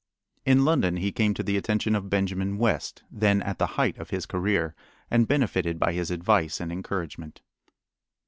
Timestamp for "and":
5.11-5.27, 6.59-6.71